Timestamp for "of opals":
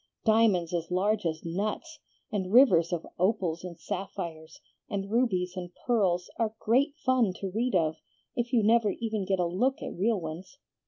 2.91-3.63